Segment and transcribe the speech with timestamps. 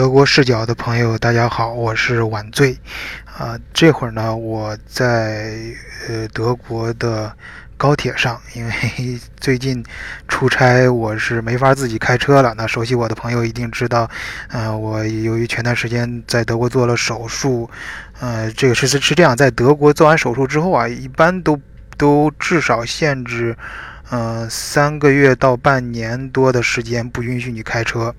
[0.00, 2.74] 德国视角的朋友，大家好，我是晚醉。
[3.36, 5.58] 啊，这会儿呢，我在
[6.08, 7.30] 呃德国的
[7.76, 8.72] 高铁上，因为
[9.38, 9.84] 最近
[10.26, 12.54] 出差，我是没法自己开车了。
[12.56, 14.08] 那熟悉我的朋友一定知道，
[14.48, 17.68] 呃，我由于前段时间在德国做了手术，
[18.20, 21.60] 呃，这个是是这样，在德国做完手术之后啊，一般都
[21.98, 23.54] 都至少限制，
[24.08, 28.14] 呃，三个月到半年多的时间不允许你开车。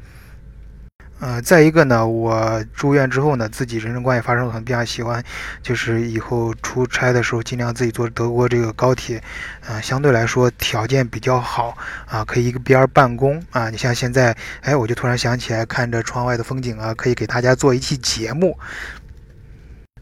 [1.21, 5.23] 呃，再一个呢，我住院之后呢，自己人生观也发生了很变化，喜欢
[5.61, 9.21] 就是以后出差的时候尽量自己坐德国这个高铁，
[9.67, 11.77] 呃，相对来说条件比较好
[12.07, 13.69] 啊，可以一个边办公啊。
[13.69, 18.57] 你像现在，哎，我就突然想起来，看着窗外的风景啊，可以给大家做一期节目。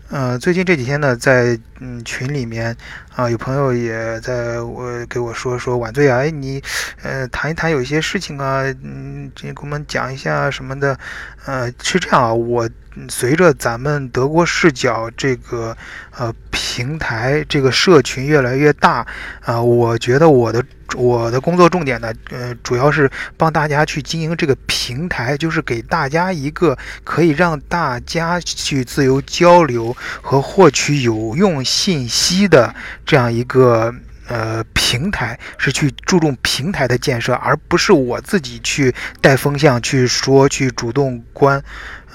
[0.10, 2.76] 呃，最近这几天呢，在嗯群里面
[3.16, 6.60] 啊，有朋友也在我给我说说晚醉啊，哎你
[7.04, 10.98] 呃谈一谈有一些事情啊，嗯，这给我们讲一下什么的，
[11.46, 12.68] 呃是这样啊，我
[13.08, 15.78] 随着咱们德国视角这个
[16.18, 19.08] 呃平台这个社群越来越大
[19.46, 20.62] 啊，我觉得我的。
[20.96, 23.08] 我的工作重点呢，呃，主要是
[23.38, 32.74] 帮大家去经营这个平台，就是给大家一个可以让大家去自由交流和获取有用信息的
[33.06, 33.94] 这样一个
[34.28, 41.64] 呃平台，是去注重平台的建设，而不是我自己去带风向去说去主动关，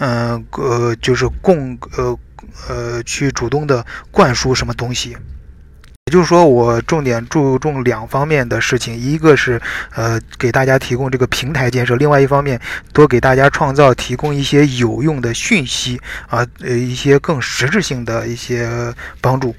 [0.00, 2.18] 嗯呃，就是供呃
[2.68, 5.16] 呃去主动的灌输什么东西。
[6.06, 9.58] 也就是说，我重点注重两方面的事情，一个是
[9.94, 12.60] 呃给大家提供这个平台建设，另外一方面
[12.92, 18.68] 多给大家创造提供一些有用的讯息啊，呃一些更实质性的一些
[19.22, 19.56] 帮助。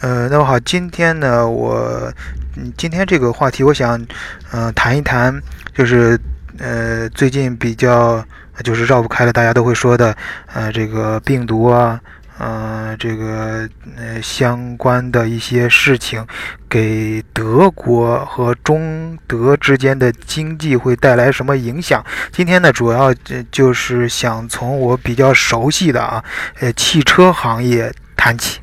[0.00, 2.12] 呃，那么好，今天呢，我
[2.56, 3.98] 嗯今天这个话题，我想
[4.50, 5.40] 嗯谈一谈，
[5.74, 6.20] 就是
[6.58, 8.22] 呃最近比较
[8.64, 10.16] 就是绕不开了，大家都会说的
[10.52, 12.00] 呃这个病毒啊。
[12.38, 16.26] 呃，这个呃相关的一些事情，
[16.68, 22.04] 给德国和中德之间的经济会带来什么影响？
[22.32, 23.14] 今天呢，主要
[23.52, 26.24] 就是想从我比较熟悉的啊，
[26.58, 28.58] 呃，汽车行业谈起。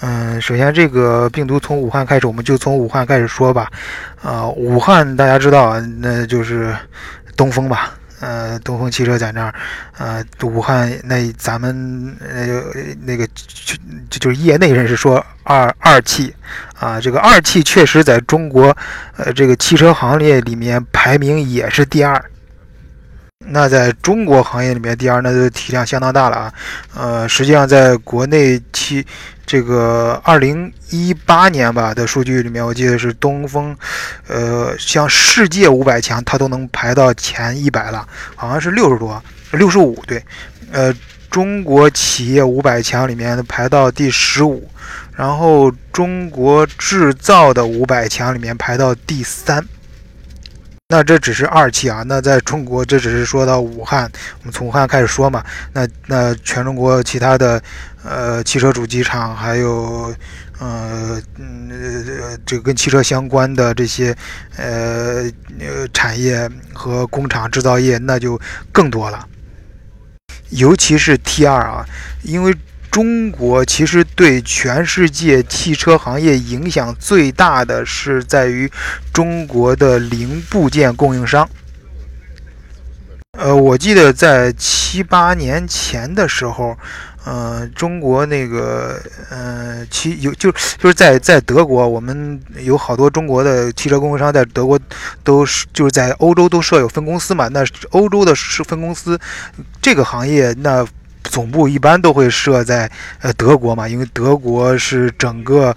[0.00, 3.70] 嗯，首先这个病毒从武汉开始，我们就从武汉开始说吧。
[4.22, 6.76] 啊，武汉大家知道，那就是
[7.36, 7.94] 东风吧。
[8.20, 9.54] 呃，东风汽车在那儿，
[9.98, 12.62] 呃，武汉那咱们呃
[13.02, 13.76] 那个就
[14.08, 16.34] 就是业内人士说二二汽，
[16.78, 18.76] 啊，这个二汽确实在中国，
[19.16, 22.22] 呃，这个汽车行业里面排名也是第二。
[23.48, 26.54] 那在中国行业里面，第二那就体量相当大了啊。
[26.94, 29.04] 呃，实际上在国内汽
[29.44, 33.76] 这个二零一八年吧的数据里面，我记得是东风，
[34.28, 38.06] 呃，像世界五百强，它都能排到前一百了，
[38.36, 39.20] 好像是六十多，
[39.52, 40.22] 六十五对。
[40.70, 40.94] 呃，
[41.30, 44.70] 中国企业五百强里面排到第十五，
[45.16, 49.66] 然后中国制造的五百强里面排到第三。
[50.92, 55.44] 那这只是二期啊，那在中国这只是说到武汉，我们从武汉开始说嘛。
[55.72, 57.62] 那那全中国其他的
[58.02, 60.12] 呃汽车主机厂，还有
[60.58, 64.12] 呃嗯这个跟汽车相关的这些
[64.56, 65.30] 呃
[65.60, 68.36] 呃产业和工厂制造业，那就
[68.72, 69.24] 更多了。
[70.48, 71.86] 尤其是 T 二啊，
[72.24, 72.52] 因为。
[72.90, 78.68] 中国其实对全世界汽车行业影响最大的是在于
[79.12, 81.48] 中国的零部件供应商。
[83.38, 86.76] 呃，我记得在七八年前的时候，
[87.24, 94.78] 呃，中国那个呃，汽有就就是在在德国，我们有好多中国的汽车供应商在德国
[95.22, 97.46] 都是就是在欧洲都设有分公司嘛。
[97.48, 99.18] 那欧洲的是分公司
[99.80, 100.84] 这个行业那。
[101.30, 105.74] 总部一般都会设在呃德国嘛，因为德国是整个，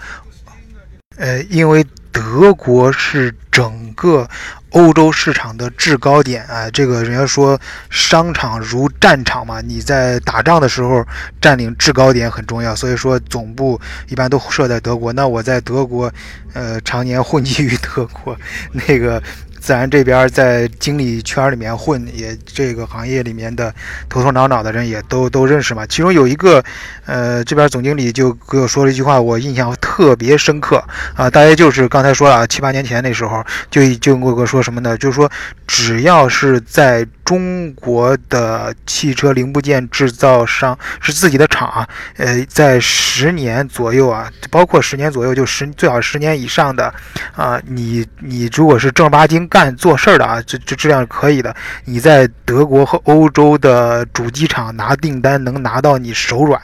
[1.18, 4.28] 呃，因为德国是整个
[4.72, 6.68] 欧洲市场的制高点啊。
[6.72, 7.59] 这个人家说
[7.92, 11.06] 商场如战场嘛，你在打仗的时候
[11.39, 13.80] 占领制高点很重要，所以说总部
[14.10, 15.13] 一般都设在德国。
[15.13, 16.12] 那我在德国，
[16.54, 18.36] 呃，常年混迹于德国，
[18.72, 19.22] 那个。
[19.63, 23.74] 自然这边在经理圈里面混，也这个行业里面的
[24.10, 25.86] 头头脑脑的人也都都认识嘛。
[25.86, 26.62] 其中有一个，
[27.06, 29.93] 呃，这边总经理就给我说了一句话，我印象特。
[29.94, 30.84] 特别深刻
[31.16, 31.30] 啊！
[31.30, 34.98] 大家就是刚才说了，七八年前那时候就就过个说什么呢？
[34.98, 35.31] 就是说，
[35.68, 41.88] 只要是在中国的汽车零部件制造商是自己的厂，
[42.18, 46.92] 呃，在十年左右啊，包括十年左右，就十最好十年以上的
[47.36, 51.56] 啊，你你如果是正儿八经干做事儿的啊，这这质量可以的，
[51.86, 56.60] 你在德国和欧洲的主机厂拿订单能拿到你手软。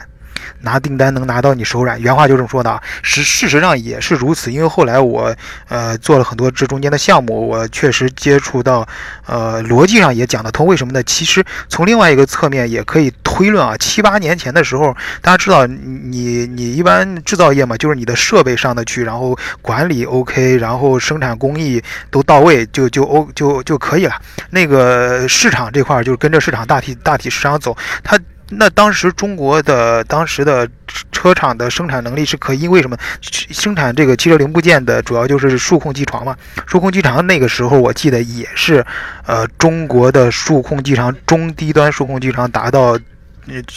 [0.60, 2.82] 拿订单能拿到你手软，原话就这么说的啊。
[3.02, 5.34] 实事实上也是如此，因为后来我
[5.68, 8.86] 呃做了很多这中间的项目，我确实接触到，
[9.26, 10.66] 呃逻辑上也讲得通。
[10.66, 11.02] 为什么呢？
[11.02, 13.76] 其实从另外一个侧面也可以推论啊。
[13.76, 24.14] 七八年前的时候，大家知道你你一般制造业嘛，就是你的设备上得去，然后管理 OK，然后生产工艺都到位，就就 O 就就可以了。
[24.50, 28.18] 那个市场这块就是跟着市场大体大体市场走，它。
[28.50, 30.68] 那当时中国的当时的
[31.12, 32.96] 车厂的生产能力是可以，因为什么？
[33.22, 36.36] 生产这个汽车零部件的主要就是数控机床嘛。
[36.66, 38.84] 数控机床那个时候我记得也是，
[39.24, 42.98] 呃，中国的数控机床中低端数控机床达到，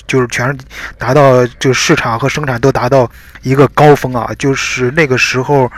[0.07, 0.57] 就是全
[0.97, 3.09] 达到就市场和生产都达到
[3.43, 5.71] 一个高峰啊，就是那个时候，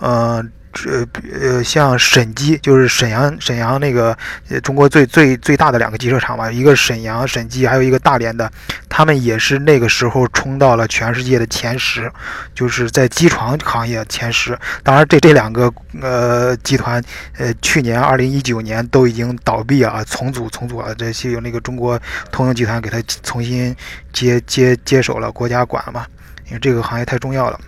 [0.00, 0.50] 嗯。
[0.72, 4.16] 这呃，像沈机，就是沈阳沈阳那个，
[4.62, 8.50] 中国最最最大的两个机车厂嘛，一个沈阳沈机，还有一个大连的，
[8.88, 12.10] 他们也是那个时候冲到了全世界的前十，
[12.54, 14.56] 就是在机床行业前十。
[14.82, 17.02] 当然，这这两个呃集团，
[17.38, 22.00] 呃，去年二零一九年都已经倒闭啊，重组重组了，这些有那个中国
[22.30, 23.74] 通用集团给它重新
[24.12, 26.06] 接接接手了，国家管嘛，
[26.46, 27.60] 因为这个行业太重要了。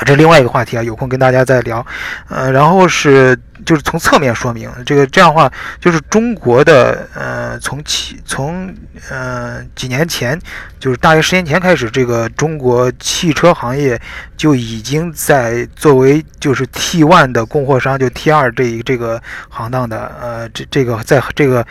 [0.00, 1.84] 这是另外一个话题啊，有空跟大家再聊。
[2.28, 5.50] 呃，然后是就是从侧面说明这个这样的话，
[5.80, 8.74] 就是中国的呃，从汽从
[9.10, 10.38] 呃几年前，
[10.78, 14.00] 就是大约十年前开始，这个中国汽车行业
[14.36, 21.66] 就已经在作为就是 T1 的供货商，就 T2 这一这个行当的呃这这个在这个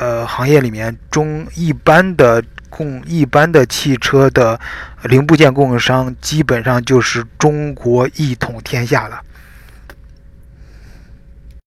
[0.00, 2.42] 呃行业里面中一般的。
[2.68, 4.58] 供一般的汽车的
[5.04, 9.20] 零部件供应商，基本上就是中国一统天下了。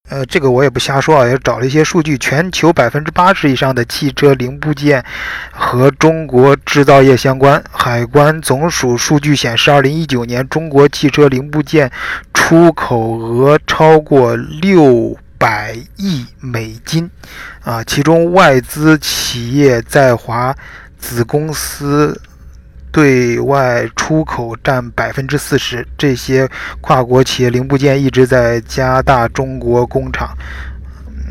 [0.09, 5.03] 呃，这个我也不瞎说啊，也找了一些数据，全球百分之八十以上的汽车零部件
[5.51, 7.63] 和中国制造业相关。
[7.71, 11.89] 海关总署数据显示，二零一九年中国汽车零部件
[12.35, 15.17] 出口额超过六。
[15.39, 17.09] 百亿美金，
[17.63, 20.53] 啊，其中外资企业在华
[20.99, 22.21] 子公司
[22.91, 25.87] 对外出口占百分之四十。
[25.97, 26.47] 这些
[26.81, 30.37] 跨国企业零部件一直在加大中国工厂，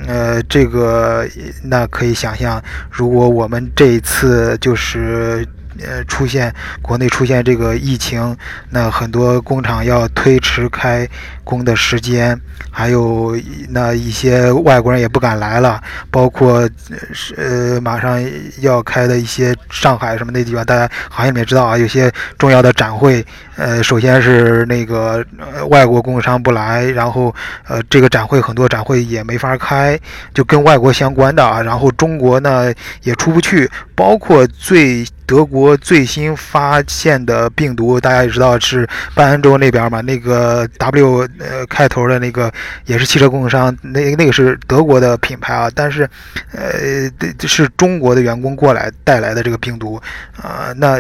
[0.06, 1.28] 呃，这个
[1.62, 2.60] 那可以想象，
[2.90, 5.46] 如果我们这一次就是。
[5.86, 6.52] 呃，出现
[6.82, 8.36] 国内出现这个疫情，
[8.70, 11.08] 那很多工厂要推迟开
[11.44, 12.38] 工的时间，
[12.70, 13.38] 还有
[13.69, 15.80] 那一些外国人也不敢来了，
[16.10, 16.69] 包括
[17.12, 18.20] 是呃马上
[18.60, 23.24] 要开的一些上海什么那地方，大家行业里面知道啊，有些重要的展会，
[23.56, 25.24] 呃，首先是那个
[25.69, 27.34] 外国供应商不来，然后
[27.66, 29.98] 呃这个展会很多展会也没法开，
[30.34, 32.72] 就跟外国相关的啊，然后中国呢
[33.02, 35.06] 也出不去，包括最。
[35.28, 42.50] 德国最新发现的病毒，大家也知道是半安州那边嘛，那个 W 呃开头的那个
[42.86, 46.08] 也是汽车供应商，那那个是德国的品牌啊，但是，
[46.52, 50.00] 呃，这是中国的员工过来带来的这个病毒，
[50.40, 50.98] 啊，那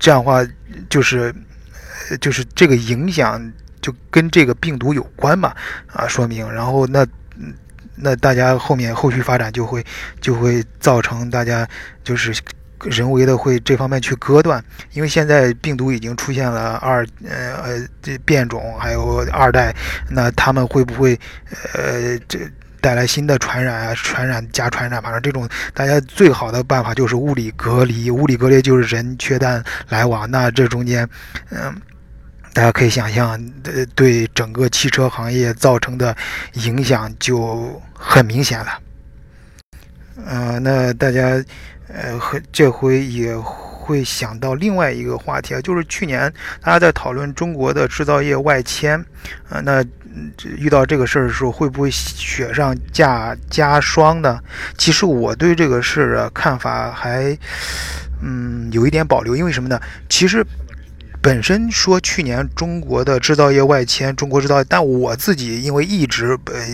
[0.00, 0.42] 这样的话
[0.88, 1.30] 就是，
[2.18, 3.52] 就是这个影响
[3.82, 5.54] 就跟这个病毒有关嘛，
[5.92, 7.06] 啊，说明，然后那
[7.94, 9.84] 那大家后面后续发展就会
[10.18, 11.68] 就会造成大家
[12.02, 12.34] 就是。
[12.84, 14.62] 人为的会这方面去割断，
[14.92, 19.74] 因为现在病毒已经出现了二呃呃这变种，还有二代，
[20.10, 21.18] 那他们会不会
[21.72, 22.38] 呃这
[22.80, 23.94] 带来新的传染啊？
[23.94, 31.08] 传染加传染，反正这种大家最好的办法就是物理隔离，物理隔离就是人缺蛋来往，那这中间
[31.50, 31.74] 嗯，
[32.52, 33.30] 大家可以想象，
[33.64, 36.14] 呃对整个汽车行业造成的
[36.52, 38.78] 影响就很明显了。
[40.26, 41.42] 呃，那大家。
[41.88, 48.98] 呃，和这回也会想到另外一个话题啊，就是去年大家在讨论中国的制造业外迁，
[49.48, 49.84] 啊，那
[50.56, 54.40] 遇到这个事儿的时候，会不会雪上加加霜呢？
[54.76, 57.36] 其实我对这个事儿看法还，
[58.22, 59.80] 嗯，有一点保留，因为什么呢？
[60.08, 60.44] 其实。
[61.26, 66.64] 本身说去年中国的制造业外迁，中国制造，但我自己因为一直呃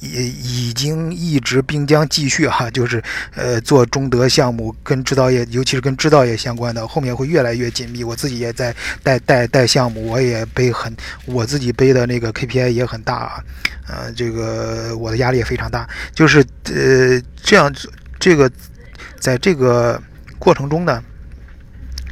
[0.00, 3.02] 已已经一直并将继续哈，就是
[3.34, 8.02] 呃做中德项目跟制造业，尤其是跟制造业相关的，后面会越来越紧密。
[8.02, 10.96] 我自己也在带带带项目，我也背很
[11.26, 13.44] 我自己背的那个 KPI 也很大啊，
[13.86, 17.70] 呃，这个我的压力也非常大，就是呃这样
[18.18, 18.50] 这个
[19.20, 20.02] 在这个
[20.38, 21.04] 过程中呢。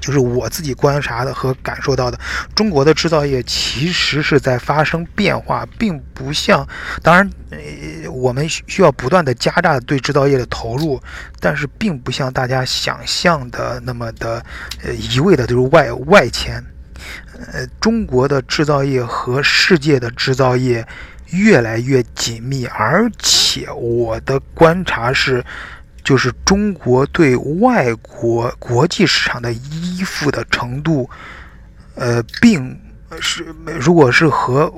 [0.01, 2.19] 就是我自己观察的和感受到的，
[2.55, 6.67] 中国的制造业其实是在发生变化，并不像，
[7.03, 11.01] 当然，呃，我们需要不断的加大对制造业的投入，
[11.41, 14.45] 但是并不像大家想象的那么的，
[14.83, 16.63] 呃，一味的就是外外迁，
[17.53, 20.87] 呃，中国的制造业和世界的制造业
[21.31, 25.45] 越来越紧密，而且我的观察是。
[26.07, 31.11] 就是中国对外国国际市场的依附的程度，
[31.97, 32.81] 呃，并
[33.21, 33.45] 是
[33.81, 34.73] 如果是和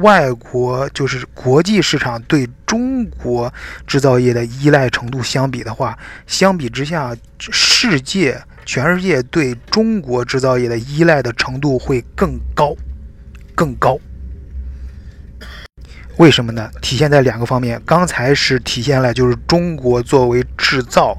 [0.00, 3.52] 外国就是国际市场对中国
[3.84, 5.98] 制造业的依赖程度相比的话，
[6.28, 12.76] 相比之下，世界全世界对中国制造业的依赖的程度会更高，
[13.56, 13.98] 更高。
[16.18, 16.70] 为什么呢？
[16.80, 17.80] 体现在两个方面。
[17.86, 21.16] 刚才是体现了，就是中国作为制造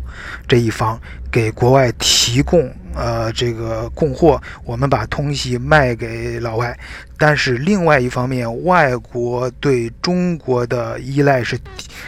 [0.47, 0.99] 这一方
[1.31, 6.77] 给国外提供呃这个供货，我们把东西卖给老外。
[7.17, 11.59] 但是另外一方面，外国对中国的依赖是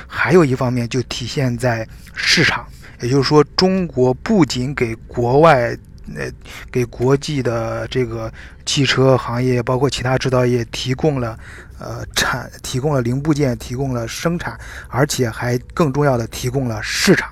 [0.06, 2.66] 还有一方面就体现在市场，
[3.02, 5.76] 也就是说，中国不仅给国外
[6.16, 6.32] 呃
[6.72, 8.32] 给国际的这个
[8.64, 11.38] 汽车行业，包括其他制造业提供了。
[11.78, 17.30] 呃，产提供了零部件，提供了生产，而且还更重要的提供了市场。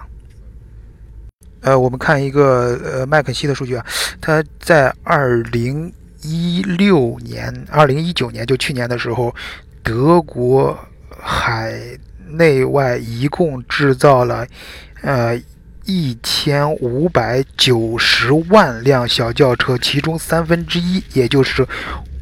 [1.61, 3.85] 呃，我们看一个呃麦肯锡的数据啊，
[4.19, 9.33] 它在二零一六年、二零一九年就去年的时候，
[9.81, 10.77] 德国
[11.17, 11.79] 海
[12.27, 14.45] 内外一共制造了
[15.01, 15.41] 呃
[15.85, 21.65] 一千五百九十万辆小轿车，其中三分之一，也就是。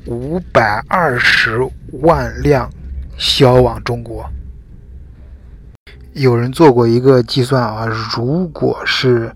[0.07, 1.59] 五百二十
[2.01, 2.69] 万辆
[3.17, 4.25] 销往中国。
[6.13, 9.31] 有人做过一个计算啊，如果是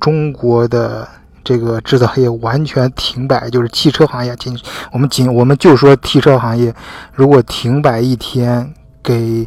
[0.00, 1.06] 中国的
[1.42, 4.56] 这个制造业完全停摆，就是汽车行业，仅
[4.92, 6.74] 我们仅我们就说汽车行业，
[7.12, 9.46] 如果停摆一天，给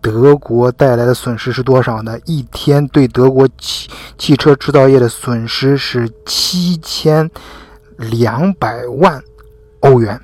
[0.00, 2.18] 德国带来的损失是多少呢？
[2.26, 7.30] 一天对德国汽汽车制造业的损失是七千
[7.96, 9.22] 两百万。
[9.80, 10.20] 欧元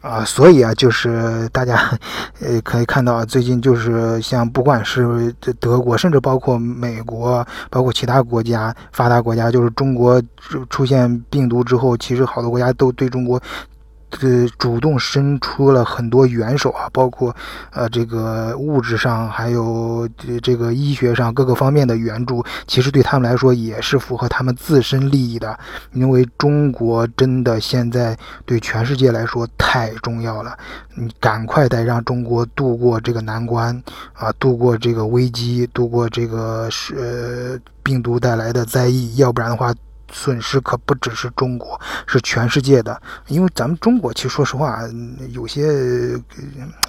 [0.00, 1.98] 啊，所以啊，就是大家
[2.40, 10.22] 呃可以看到，最近就是像不管是德国，甚至包括美国，包括其他国家发达国家，就是中国
[10.68, 13.40] 出现病毒之后，其实好多国家都对中国。
[14.20, 17.34] 呃，主动伸出了很多援手啊，包括
[17.72, 25.58] 呃这个物质上，还有这这个医学上各个方面的援助，其实对他们来说也是符合他们自身利益的。
[25.92, 30.56] 因为中国真的现在对全世界来说太重要了，
[30.94, 39.74] 你赶快得让中国度过这个难关啊，度过这个危机，度过这个是病毒带来的灾疫，要不然的话。
[40.14, 43.02] 损失可不只是中国，是全世界的。
[43.26, 44.78] 因为咱们中国，其实说实话，
[45.30, 45.66] 有些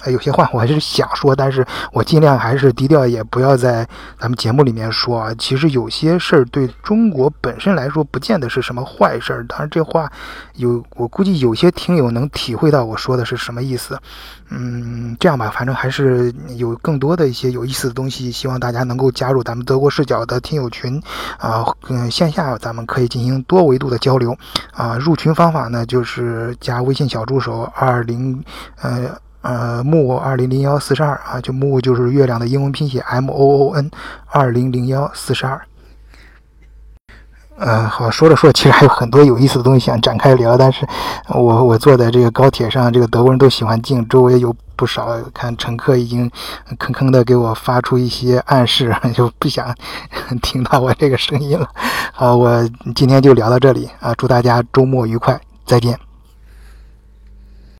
[0.06, 3.86] 有些话我还是想说，但是我尽量还是低调，也不要在
[4.20, 5.34] 咱们节目里面说啊。
[5.36, 9.44] 其实有些事儿对中国本身来说，不见得是什么坏事儿。
[9.48, 10.10] 当然，这话
[10.54, 13.98] 有，我估计有些听友能体会到我说的是什么意思。
[14.50, 21.02] 嗯，这样吧，反正还是有更多的一些有意思的东西，希望大家能够加入咱们德国视角的听友群
[21.38, 21.66] 啊。
[21.88, 24.36] 嗯，线下咱们可以进行多维度的交流
[24.72, 24.96] 啊。
[24.98, 28.44] 入群方法呢，就是加微信小助手二零
[28.82, 33.90] 呃呃木二零零幺四十二啊，就木就是月亮的英文拼写 M O O N
[34.26, 35.60] 二零零幺四十二。
[37.58, 40.86] 呃，好，说着说，其实还有很多有意思的东西想展开聊，但是
[41.28, 46.30] 我我坐在这个高铁上，这个德国人都喜欢静，周围有不少看乘客已经
[46.78, 49.74] 吭吭的给我发出一些暗示， 就不想
[50.42, 51.66] 听到我这个声音了。
[52.12, 56.05] 好，我今天就聊到这里啊，祝大家周末愉快，再见。